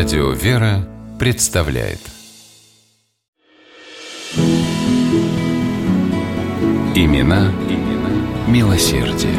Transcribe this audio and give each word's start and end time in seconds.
Радио 0.00 0.30
«Вера» 0.30 0.78
представляет 1.18 1.98
Имена, 6.94 7.52
имена 7.68 8.48
милосердие. 8.48 9.34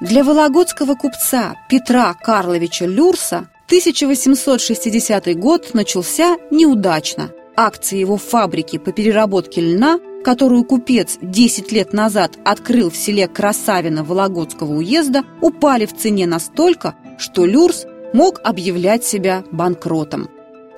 Для 0.00 0.22
вологодского 0.22 0.94
купца 0.94 1.56
Петра 1.68 2.14
Карловича 2.14 2.86
Люрса 2.86 3.48
1860 3.66 5.36
год 5.36 5.74
начался 5.74 6.36
неудачно. 6.52 7.32
Акции 7.56 7.98
его 7.98 8.16
фабрики 8.16 8.78
по 8.78 8.92
переработке 8.92 9.60
льна, 9.60 9.98
которую 10.26 10.64
купец 10.64 11.18
10 11.22 11.70
лет 11.70 11.92
назад 11.92 12.32
открыл 12.44 12.90
в 12.90 12.96
селе 12.96 13.28
Красавино 13.28 14.02
Вологодского 14.02 14.72
уезда, 14.72 15.22
упали 15.40 15.86
в 15.86 15.96
цене 15.96 16.26
настолько, 16.26 16.96
что 17.16 17.46
Люрс 17.46 17.86
мог 18.12 18.40
объявлять 18.42 19.04
себя 19.04 19.44
банкротом. 19.52 20.28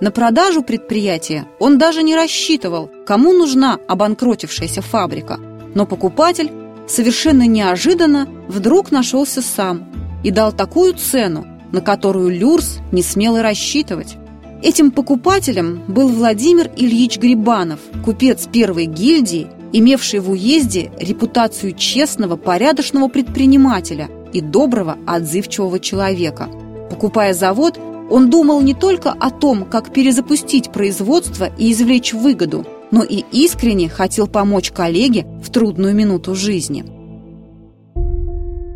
На 0.02 0.10
продажу 0.10 0.62
предприятия 0.62 1.46
он 1.58 1.78
даже 1.78 2.02
не 2.02 2.14
рассчитывал, 2.14 2.90
кому 3.06 3.32
нужна 3.32 3.78
обанкротившаяся 3.88 4.82
фабрика. 4.82 5.38
Но 5.74 5.86
покупатель 5.86 6.52
совершенно 6.86 7.46
неожиданно 7.46 8.28
вдруг 8.48 8.90
нашелся 8.90 9.40
сам 9.40 9.90
и 10.22 10.30
дал 10.30 10.52
такую 10.52 10.92
цену, 10.92 11.46
на 11.72 11.80
которую 11.80 12.38
Люрс 12.38 12.80
не 12.92 13.00
смел 13.00 13.38
и 13.38 13.40
рассчитывать. 13.40 14.18
Этим 14.60 14.90
покупателем 14.90 15.82
был 15.86 16.08
Владимир 16.08 16.68
Ильич 16.76 17.18
Грибанов, 17.18 17.78
купец 18.04 18.48
первой 18.50 18.86
гильдии, 18.86 19.46
имевший 19.72 20.18
в 20.18 20.30
уезде 20.30 20.90
репутацию 20.98 21.74
честного, 21.74 22.36
порядочного 22.36 23.06
предпринимателя 23.08 24.08
и 24.32 24.40
доброго, 24.40 24.98
отзывчивого 25.06 25.78
человека. 25.78 26.48
Покупая 26.90 27.34
завод, 27.34 27.78
он 28.10 28.30
думал 28.30 28.60
не 28.60 28.74
только 28.74 29.12
о 29.12 29.30
том, 29.30 29.64
как 29.64 29.92
перезапустить 29.92 30.72
производство 30.72 31.50
и 31.56 31.70
извлечь 31.70 32.12
выгоду, 32.12 32.66
но 32.90 33.04
и 33.04 33.22
искренне 33.30 33.88
хотел 33.88 34.26
помочь 34.26 34.72
коллеге 34.72 35.24
в 35.40 35.50
трудную 35.50 35.94
минуту 35.94 36.34
жизни. 36.34 36.97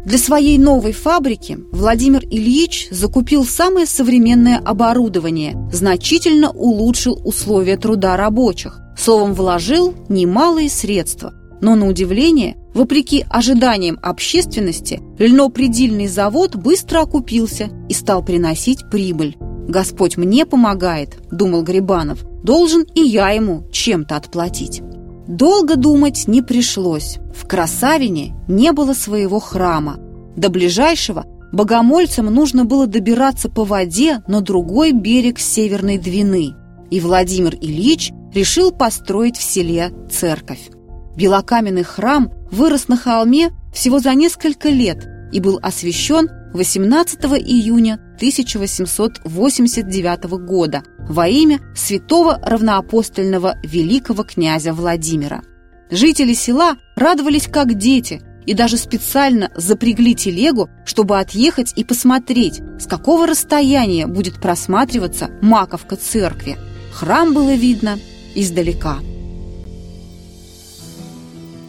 Для 0.05 0.19
своей 0.19 0.59
новой 0.59 0.93
фабрики 0.93 1.59
Владимир 1.71 2.25
Ильич 2.25 2.89
закупил 2.91 3.45
самое 3.45 3.87
современное 3.87 4.59
оборудование, 4.59 5.57
значительно 5.73 6.51
улучшил 6.51 7.21
условия 7.25 7.77
труда 7.77 8.17
рабочих, 8.17 8.81
словом, 8.99 9.33
вложил 9.33 9.95
немалые 10.09 10.69
средства. 10.69 11.33
Но, 11.61 11.77
на 11.77 11.87
удивление, 11.87 12.57
вопреки 12.75 13.25
ожиданиям 13.31 13.97
общественности, 14.03 15.01
льнопредельный 15.19 16.09
завод 16.09 16.57
быстро 16.57 17.03
окупился 17.03 17.71
и 17.89 17.95
стал 17.95 18.25
приносить 18.25 18.91
прибыль. 18.91 19.37
«Господь 19.69 20.17
мне 20.17 20.45
помогает»,– 20.45 21.11
думал 21.31 21.63
Грибанов,– 21.63 22.25
«должен 22.43 22.83
и 22.97 23.01
я 23.01 23.31
ему 23.31 23.69
чем-то 23.71 24.17
отплатить». 24.17 24.83
Долго 25.27 25.77
думать 25.77 26.27
не 26.27 26.43
пришлось. 26.43 27.19
В 27.35 27.47
Красавине 27.47 28.35
не 28.49 28.73
было 28.73 28.93
своего 28.93 29.39
храма. 29.39 29.99
До 30.37 30.49
ближайшего 30.49 31.27
богомольцам 31.53 32.27
нужно 32.27 32.65
было 32.65 32.87
добираться 32.87 33.49
по 33.49 33.65
воде 33.65 34.23
на 34.27 34.41
другой 34.41 34.93
берег 34.93 35.39
Северной 35.39 35.99
Двины. 35.99 36.55
И 36.91 37.01
Владимир 37.01 37.55
Ильич 37.55 38.11
решил 38.35 38.73
построить 38.73 39.37
в 39.37 39.43
селе 39.43 39.93
церковь. 40.11 40.71
Белокаменный 41.17 41.85
храм 41.85 42.33
вырос 42.51 42.89
на 42.89 42.97
холме 42.97 43.51
всего 43.73 44.01
за 44.01 44.15
несколько 44.15 44.71
лет 44.71 45.09
и 45.33 45.41
был 45.41 45.59
освящен 45.63 46.31
18 46.53 47.25
июня 47.25 47.95
1889 48.17 50.25
года 50.47 50.83
во 50.99 51.27
имя 51.27 51.61
святого 51.75 52.39
равноапостольного 52.43 53.57
великого 53.63 54.25
князя 54.25 54.73
Владимира. 54.73 55.43
Жители 55.91 56.33
села 56.35 56.77
радовались 56.95 57.49
как 57.49 57.75
дети 57.75 58.23
и 58.47 58.55
даже 58.55 58.77
специально 58.77 59.51
запрягли 59.57 60.15
телегу, 60.15 60.71
чтобы 60.85 61.19
отъехать 61.19 61.73
и 61.77 61.83
посмотреть, 61.85 62.61
с 62.79 62.87
какого 62.87 63.27
расстояния 63.27 64.07
будет 64.07 64.41
просматриваться 64.41 65.31
маковка 65.41 65.97
церкви. 65.97 66.57
Храм 66.93 67.35
было 67.35 67.55
видно 67.55 67.99
издалека. 68.35 68.99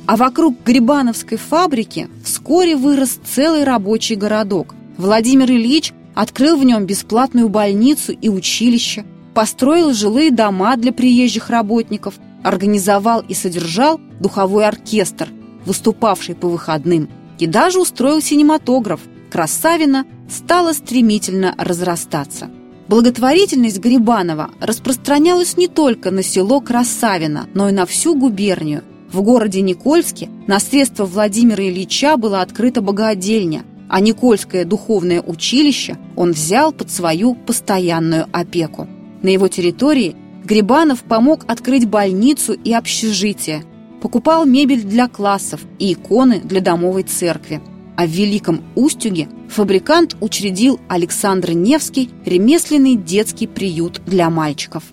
А 0.06 0.18
вокруг 0.18 0.56
Грибановской 0.66 1.38
фабрики 1.38 2.10
вскоре 2.24 2.76
вырос 2.76 3.20
целый 3.26 3.64
рабочий 3.64 4.16
городок. 4.16 4.76
Владимир 4.98 5.50
Ильич 5.50 5.94
открыл 6.14 6.58
в 6.58 6.66
нем 6.66 6.86
бесплатную 6.86 7.48
больницу 7.48 8.12
и 8.12 8.28
училище, 8.28 9.06
построил 9.34 9.94
жилые 9.94 10.30
дома 10.30 10.76
для 10.76 10.92
приезжих 10.92 11.50
работников, 11.50 12.16
организовал 12.44 13.22
и 13.22 13.34
содержал 13.34 14.00
духовой 14.20 14.68
оркестр, 14.68 15.30
выступавший 15.66 16.36
по 16.36 16.50
выходным, 16.50 17.10
и 17.40 17.48
даже 17.48 17.80
устроил 17.80 18.22
синематограф. 18.22 19.00
Красавина 19.32 20.06
стала 20.30 20.74
стремительно 20.74 21.56
разрастаться. 21.58 22.50
Благотворительность 22.90 23.80
Грибанова 23.80 24.52
распространялась 24.60 25.56
не 25.56 25.68
только 25.68 26.12
на 26.12 26.22
село 26.22 26.60
Красавино, 26.60 27.48
но 27.54 27.70
и 27.70 27.72
на 27.72 27.86
всю 27.86 28.16
губернию. 28.16 28.84
В 29.14 29.22
городе 29.22 29.62
Никольске 29.62 30.28
на 30.48 30.60
средства 30.60 31.06
Владимира 31.06 31.64
Ильича 31.64 32.18
была 32.18 32.42
открыта 32.42 32.82
богадельня, 32.82 33.64
а 33.88 34.00
Никольское 34.00 34.66
духовное 34.66 35.22
училище 35.22 35.98
он 36.16 36.32
взял 36.32 36.72
под 36.72 36.90
свою 36.90 37.36
постоянную 37.36 38.26
опеку. 38.34 38.88
На 39.22 39.30
его 39.30 39.48
территории 39.50 40.16
Грибанов 40.44 41.04
помог 41.04 41.46
открыть 41.48 41.88
больницу 41.88 42.54
и 42.54 42.74
общежитие, 42.74 43.64
покупал 44.02 44.46
мебель 44.46 44.82
для 44.82 45.08
классов 45.08 45.62
и 45.78 45.94
иконы 45.94 46.42
для 46.44 46.60
домовой 46.60 47.04
церкви. 47.04 47.62
А 47.96 48.08
в 48.08 48.10
Великом 48.10 48.64
Устюге 48.74 49.30
фабрикант 49.48 50.18
учредил 50.22 50.80
Александр 50.90 51.52
Невский 51.52 52.10
ремесленный 52.26 52.96
детский 52.96 53.46
приют 53.46 54.02
для 54.08 54.32
мальчиков. 54.32 54.84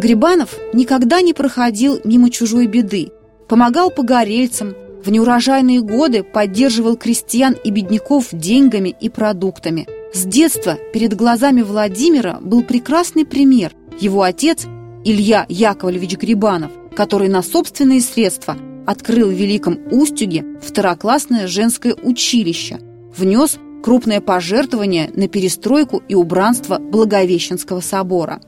Грибанов 0.00 0.56
никогда 0.72 1.20
не 1.20 1.34
проходил 1.34 2.00
мимо 2.04 2.30
чужой 2.30 2.66
беды, 2.66 3.10
помогал 3.50 3.90
погорельцам, 3.90 4.74
в 5.04 5.10
неурожайные 5.10 5.82
годы 5.82 6.22
поддерживал 6.22 6.96
крестьян 6.96 7.54
и 7.62 7.70
бедняков 7.70 8.28
деньгами 8.32 8.96
и 8.98 9.10
продуктами. 9.10 9.86
С 10.14 10.24
детства 10.24 10.78
перед 10.94 11.14
глазами 11.14 11.60
Владимира 11.60 12.38
был 12.40 12.62
прекрасный 12.62 13.26
пример. 13.26 13.74
Его 14.00 14.22
отец 14.22 14.64
Илья 15.04 15.44
Яковлевич 15.50 16.16
Грибанов, 16.16 16.72
который 16.96 17.28
на 17.28 17.42
собственные 17.42 18.00
средства 18.00 18.56
открыл 18.86 19.28
в 19.28 19.34
Великом 19.34 19.80
Устюге 19.90 20.46
второклассное 20.62 21.46
женское 21.46 21.94
училище, 21.94 22.80
внес 23.14 23.58
крупное 23.82 24.22
пожертвование 24.22 25.10
на 25.14 25.28
перестройку 25.28 26.02
и 26.08 26.14
убранство 26.14 26.78
Благовещенского 26.78 27.80
собора. 27.80 28.40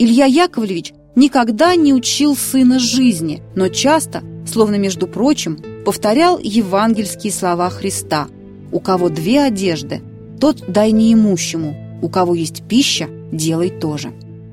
Илья 0.00 0.26
Яковлевич 0.26 0.92
никогда 1.18 1.74
не 1.74 1.92
учил 1.92 2.36
сына 2.36 2.78
жизни, 2.78 3.42
но 3.56 3.68
часто, 3.68 4.22
словно 4.46 4.76
между 4.76 5.08
прочим, 5.08 5.58
повторял 5.84 6.38
евангельские 6.38 7.32
слова 7.32 7.68
Христа 7.70 8.28
«У 8.70 8.78
кого 8.78 9.08
две 9.08 9.42
одежды, 9.42 10.00
тот 10.40 10.62
дай 10.68 10.92
неимущему, 10.92 11.98
у 12.02 12.08
кого 12.08 12.34
есть 12.34 12.62
пища, 12.68 13.08
делай 13.32 13.70
тоже». 13.70 14.12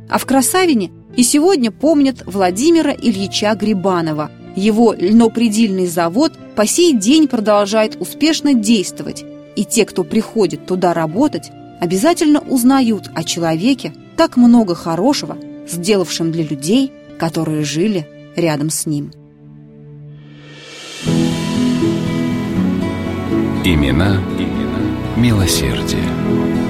А 0.10 0.18
в 0.18 0.26
Красавине 0.26 0.92
и 1.16 1.24
сегодня 1.24 1.72
помнят 1.72 2.24
Владимира 2.26 2.92
Ильича 2.92 3.54
Грибанова. 3.56 4.32
Его 4.56 4.94
льнопредельный 4.94 5.86
завод 5.86 6.34
по 6.56 6.66
сей 6.66 6.94
день 6.94 7.28
продолжает 7.28 7.98
успешно 8.00 8.54
действовать, 8.54 9.24
и 9.56 9.66
те, 9.66 9.86
кто 9.86 10.04
приходит 10.04 10.66
туда 10.66 10.94
работать, 10.94 11.52
обязательно 11.80 12.40
узнают 12.40 13.12
о 13.14 13.24
человеке 13.24 13.94
так 14.18 14.38
много 14.38 14.74
хорошего, 14.76 15.38
сделавшим 15.68 16.32
для 16.32 16.44
людей, 16.44 16.92
которые 17.18 17.64
жили 17.64 18.08
рядом 18.36 18.70
с 18.70 18.86
ним. 18.86 19.12
Имена, 23.64 24.22
имена 24.38 24.66
милосердие. 25.18 26.65